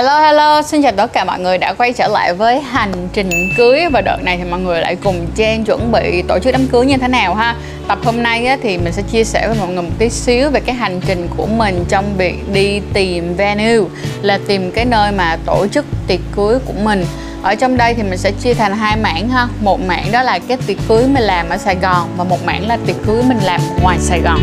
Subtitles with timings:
[0.00, 3.30] Hello hello, xin chào tất cả mọi người đã quay trở lại với hành trình
[3.56, 3.80] cưới.
[3.92, 6.86] Và đợt này thì mọi người lại cùng Trang chuẩn bị tổ chức đám cưới
[6.86, 7.56] như thế nào ha?
[7.88, 10.50] Tập hôm nay á, thì mình sẽ chia sẻ với mọi người một tí xíu
[10.50, 13.78] về cái hành trình của mình trong việc đi tìm venue
[14.22, 17.04] Là tìm cái nơi mà tổ chức tiệc cưới của mình.
[17.42, 19.48] Ở trong đây thì mình sẽ chia thành hai mảng ha.
[19.60, 22.68] Một mảng đó là cái tiệc cưới mình làm ở Sài Gòn Và một mảng
[22.68, 24.40] là tiệc cưới mình làm ngoài Sài Gòn.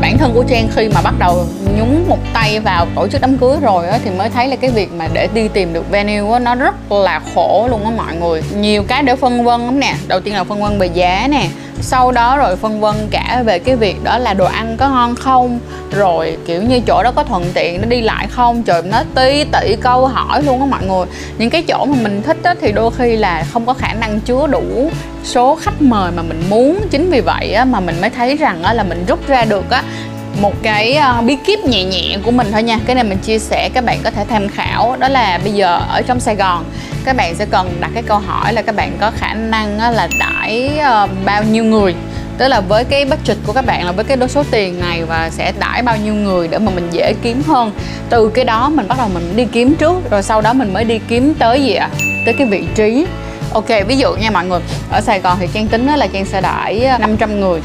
[0.00, 1.44] Bản thân của Trang khi mà bắt đầu
[1.78, 4.70] nhúng một tay vào tổ chức đám cưới rồi á, thì mới thấy là cái
[4.70, 8.16] việc mà để đi tìm được venue á, nó rất là khổ luôn á mọi
[8.16, 8.42] người.
[8.56, 9.94] Nhiều cái để phân vân lắm nè.
[10.06, 11.46] Đầu tiên là phân vân về giá nè
[11.80, 15.14] sau đó rồi phân vân cả về cái việc đó là đồ ăn có ngon
[15.16, 15.58] không,
[15.90, 18.62] rồi kiểu như chỗ đó có thuận tiện nó đi lại không.
[18.62, 21.06] Trời, nó tí tỷ câu hỏi luôn á mọi người.
[21.38, 24.20] Những cái chỗ mà mình thích á, thì đôi khi là không có khả năng
[24.20, 24.90] chứa đủ
[25.24, 26.80] số khách mời mà mình muốn.
[26.90, 29.70] Chính vì vậy á, mà mình mới thấy rằng á, là mình rút ra được
[29.70, 29.82] á
[30.40, 32.78] một cái uh, bí kíp nhẹ nhẹ của mình thôi nha.
[32.86, 34.96] Cái này mình chia sẻ các bạn có thể tham khảo.
[34.98, 36.64] Đó là bây giờ ở trong sài gòn
[37.04, 39.96] các bạn sẽ cần đặt cái câu hỏi là các bạn có khả năng uh,
[39.96, 41.94] là đãi uh, bao nhiêu người?
[42.38, 45.30] Tức là với cái budget của các bạn là với cái số tiền này và
[45.30, 47.72] sẽ đãi bao nhiêu người để mà mình dễ kiếm hơn.
[48.10, 50.84] Từ cái đó mình bắt đầu mình đi kiếm trước rồi sau đó mình mới
[50.84, 51.90] đi kiếm tới gì ạ?
[51.92, 52.08] À?
[52.28, 53.06] tới cái vị trí.
[53.52, 56.40] Ok ví dụ nha mọi người ở sài gòn thì trang tính là trang sẽ
[56.40, 57.60] đãi ờ, 500 người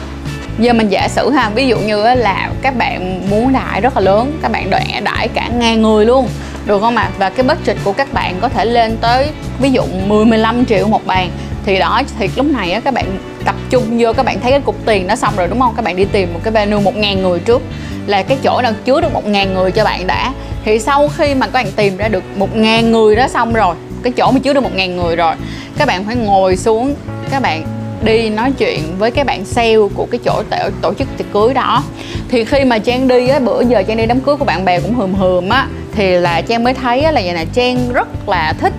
[0.60, 4.02] giờ mình giả sử ha, ví dụ như là các bạn muốn đại rất là
[4.02, 6.28] lớn, các bạn đoạn đại cả ngàn người luôn,
[6.66, 7.04] được không ạ?
[7.04, 7.12] À?
[7.18, 9.28] và cái budget của các bạn có thể lên tới
[9.60, 11.30] ví dụ 10 15 triệu một bàn.
[11.66, 13.06] Thì đó, thì lúc này á các bạn
[13.46, 15.74] tập trung vô, các bạn thấy cái cục tiền nó xong rồi đúng không?
[15.76, 17.62] Các bạn đi tìm một cái venue một ngàn người trước,
[18.08, 20.34] là cái chỗ nào chứa được một ngàn người cho bạn đã.
[20.66, 23.76] Thì sau khi mà các bạn tìm ra được một ngàn người đó xong rồi,
[24.04, 25.36] cái chỗ mà chứa được một ngàn người rồi,
[25.78, 26.96] các bạn phải ngồi xuống,
[27.32, 31.08] các bạn đi nói chuyện với cái bạn sale của cái chỗ tổ, tổ chức
[31.18, 31.84] tiệc cưới đó.
[32.30, 34.80] Thì khi mà trang đi á bữa giờ trang đi đám cưới của bạn bè
[34.80, 38.30] cũng hườm hườm á thì là trang mới thấy á, là vậy nè trang rất
[38.30, 38.74] là thích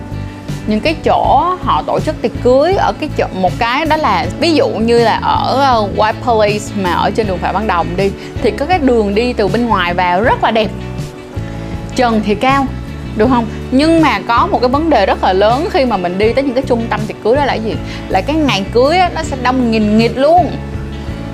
[0.67, 4.25] những cái chỗ họ tổ chức tiệc cưới ở cái chỗ một cái đó là
[4.39, 7.87] ví dụ như là ở ờ, White Palace mà ở trên đường Phạm Văn Đồng
[7.97, 10.69] đi thì có cái đường đi từ bên ngoài vào rất là đẹp.
[11.95, 12.65] Trần thì cao
[13.17, 13.45] được không?
[13.71, 16.43] Nhưng mà có một cái vấn đề rất là lớn khi mà mình đi tới
[16.43, 17.75] những cái trung tâm tiệc cưới đó là gì?
[18.09, 20.51] Là cái ngày cưới á, nó sẽ đông nghìn nghịt luôn.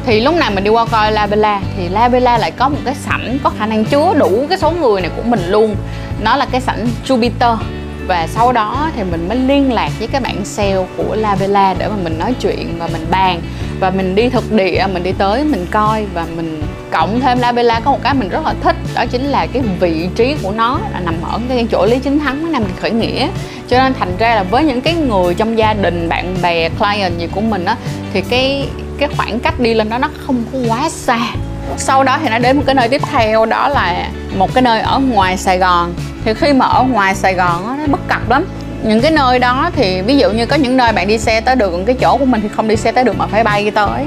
[0.06, 2.78] Thì lúc nào mình đi qua coi La Bella thì La Bella lại có một
[2.86, 5.76] cái sảnh có khả năng chứa đủ cái số người này của mình luôn.
[6.22, 7.58] Nó là cái sảnh Jupiter.
[8.08, 11.74] Và sau đó thì mình mới liên lạc với các bạn sale của La Bella
[11.74, 13.42] để mà mình nói chuyện và mình bàn.
[13.80, 17.52] Và mình đi thực địa mình đi tới mình coi và mình cộng thêm La
[17.52, 20.52] Bella có một cái mình rất là thích đó chính là cái vị trí của
[20.52, 23.28] nó là nằm ở cái chỗ Lý Chính Thắng với Nam Kỳ Khởi Nghĩa.
[23.68, 27.18] Cho nên thành ra là với những cái người trong gia đình bạn bè client
[27.18, 27.76] gì của mình á
[28.14, 31.20] thì cái cái khoảng cách đi lên đó nó không có quá xa.
[31.78, 34.82] Sau đó thì nó đến một cái nơi tiếp theo đó là một cái nơi
[34.82, 35.94] ở ngoài Sài Gòn.
[36.26, 38.46] Thì khi mà ở ngoài Sài Gòn á, nó bất cập lắm.
[38.84, 41.56] Những cái nơi đó thì ví dụ như có những nơi bạn đi xe tới
[41.56, 44.06] được cái chỗ của mình thì không đi xe tới được mà phải bay tới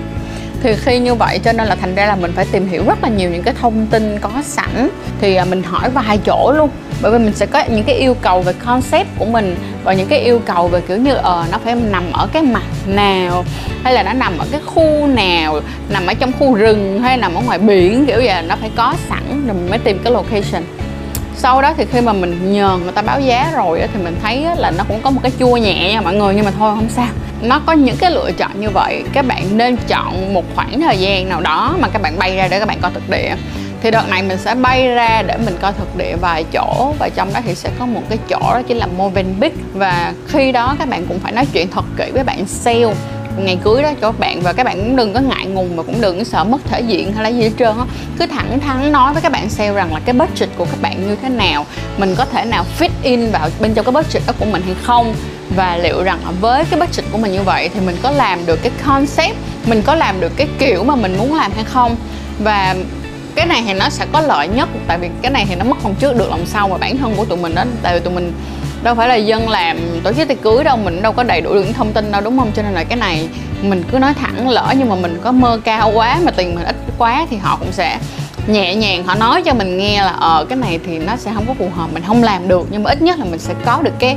[0.64, 3.02] thì khi như vậy cho nên là thành ra là mình phải tìm hiểu rất
[3.02, 4.88] là nhiều những cái thông tin có sẵn.
[5.20, 6.70] Thì à, mình hỏi vài chỗ luôn.
[7.02, 10.08] Bởi vì mình sẽ có những cái yêu cầu về concept của mình và những
[10.08, 13.44] cái yêu cầu về, kiểu như ờ nó phải nằm ở cái mặt nào,
[13.82, 17.34] hay là nó nằm ở cái khu nào, nằm ở trong khu rừng hay nằm
[17.34, 20.62] ở ngoài biển, kiểu vậy, nó phải có sẵn rồi mình mới tìm cái location.
[21.36, 24.46] Sau đó thì khi mà mình nhờ người ta báo giá rồi thì mình thấy
[24.56, 26.88] là nó cũng có một cái chua nhẹ nha mọi người, nhưng mà thôi, không
[26.88, 27.08] sao
[27.42, 30.98] nó có những cái lựa chọn như vậy, các bạn nên chọn một khoảng thời
[30.98, 33.34] gian nào đó mà các bạn bay ra để các bạn coi thực địa.
[33.82, 37.08] Thì đợt này mình sẽ bay ra để mình coi thực địa vài chỗ, và
[37.08, 39.56] trong đó thì sẽ có một cái chỗ đó chính là Movenpick.
[39.74, 42.94] Và khi đó các bạn cũng phải nói chuyện thật kỹ với bạn sale
[43.38, 45.82] ngày cưới đó cho các bạn, và các bạn cũng đừng có ngại ngùng và
[45.82, 47.84] cũng đừng có sợ mất thể diện hay là gì hết trơn á.
[48.18, 51.08] Cứ thẳng thắn nói với các bạn sale rằng là cái budget của các bạn
[51.08, 51.66] như thế nào,
[51.98, 54.74] mình có thể nào fit in vào bên trong cái budget đó của mình hay
[54.82, 55.14] không
[55.56, 58.62] và liệu rằng với cái budget của mình như vậy thì mình có làm được
[58.62, 59.36] cái concept,
[59.66, 61.96] mình có làm được cái kiểu mà mình muốn làm hay không?
[62.38, 62.76] Và
[63.34, 65.76] cái này thì nó sẽ có lợi nhất, tại vì cái này thì nó mất
[65.82, 68.14] lòng trước được lòng sau mà bản thân của tụi mình đó, tại vì tụi
[68.14, 68.32] mình
[68.82, 71.50] đâu phải là dân làm tổ chức tiệc cưới đâu, mình đâu có đầy đủ
[71.50, 72.50] những thông tin đâu, đúng không?
[72.56, 73.28] Cho nên là cái này
[73.62, 76.64] mình cứ nói thẳng lỡ nhưng mà mình có mơ cao quá, mà tiền mình
[76.64, 77.98] ít quá thì họ cũng sẽ
[78.46, 81.44] nhẹ nhàng họ nói cho mình nghe là ờ cái này thì nó sẽ không
[81.46, 82.66] có phù hợp, mình không làm được.
[82.70, 84.16] Nhưng mà ít nhất là mình sẽ có được cái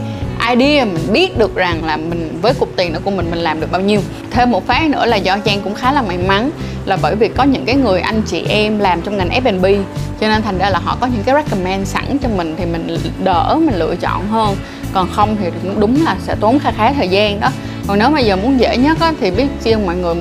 [0.56, 3.60] idea mình biết được rằng là mình với cục tiền đó của mình mình làm
[3.60, 4.02] được bao nhiêu.
[4.32, 6.52] Thêm một phát nữa là do trang cũng khá là may mắn
[6.86, 9.66] là bởi vì có những cái người anh chị em làm trong ngành F&B
[10.22, 12.98] cho nên thành ra là họ có những cái recommend sẵn cho mình thì mình
[13.24, 14.56] đỡ mình lựa chọn hơn.
[14.94, 17.50] Còn không thì cũng đúng là sẽ tốn khá khá thời gian đó.
[17.88, 20.16] Còn nếu mà giờ muốn dễ nhất á, thì biết riêng mọi người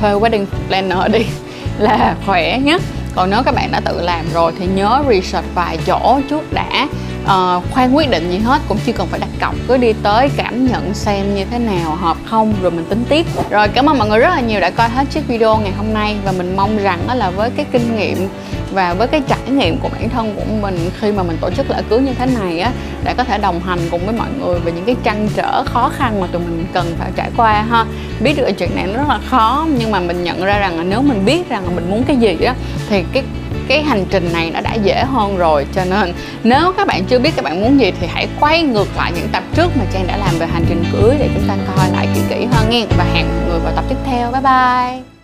[0.00, 1.26] thuê wedding planner đi
[1.78, 2.82] là khỏe nhất.
[3.14, 6.88] Còn nếu các bạn đã tự làm rồi thì nhớ research vài chỗ trước đã
[7.28, 10.30] uh, khoan quyết định gì hết cũng chưa cần phải đặt cọc cứ đi tới
[10.36, 13.26] cảm nhận xem như thế nào hợp không rồi mình tính tiếp.
[13.50, 15.94] Rồi cảm ơn mọi người rất là nhiều đã coi hết chiếc video ngày hôm
[15.94, 18.28] nay và mình mong rằng đó là với cái kinh nghiệm
[18.72, 21.70] và với cái trải nghiệm của bản thân của mình khi mà mình tổ chức
[21.70, 22.72] lễ cưới như thế này á
[23.04, 25.90] đã có thể đồng hành cùng với mọi người về những cái trăn trở khó
[25.96, 27.84] khăn mà tụi mình cần phải trải qua ha.
[28.20, 30.82] Biết được chuyện này nó rất là khó nhưng mà mình nhận ra rằng là
[30.82, 32.54] nếu mình biết rằng là mình muốn cái gì á
[32.88, 33.22] thì cái
[33.68, 36.12] cái hành trình này nó đã dễ hơn rồi, cho nên
[36.44, 39.28] nếu các bạn chưa biết các bạn muốn gì thì hãy quay ngược lại những
[39.32, 42.08] tập trước mà trang đã làm về hành trình cưới để chúng ta coi lại
[42.14, 42.86] kỹ kỹ hơn nghe.
[42.98, 44.32] Và hẹn mọi người vào tập tiếp theo.
[44.32, 45.17] Bye bye!